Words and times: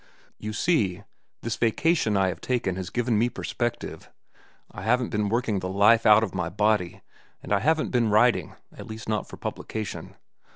"You 0.39 0.51
see, 0.51 1.03
this 1.43 1.57
vacation 1.57 2.17
I 2.17 2.29
have 2.29 2.41
taken 2.41 2.75
has 2.75 2.89
given 2.89 3.19
me 3.19 3.29
perspective. 3.29 4.09
I 4.71 4.81
haven't 4.81 5.11
been 5.11 5.29
working 5.29 5.59
the 5.59 5.69
life 5.69 6.07
out 6.07 6.23
of 6.23 6.33
my 6.33 6.49
body, 6.49 7.03
and 7.43 7.53
I 7.53 7.59
haven't 7.59 7.91
been 7.91 8.09
writing, 8.09 8.55
at 8.75 8.87
least 8.87 9.07
not 9.07 9.27
for 9.29 9.37
publication. 9.37 10.15